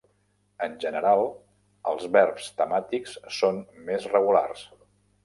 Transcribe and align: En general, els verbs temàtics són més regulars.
En 0.67 0.71
general, 0.83 1.19
els 1.91 2.07
verbs 2.15 2.47
temàtics 2.63 3.13
són 3.41 3.61
més 3.91 4.09
regulars. 4.15 4.65